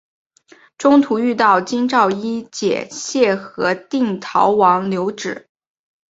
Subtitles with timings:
[0.79, 5.45] 中途遇到京兆尹解恽和定陶王刘祉。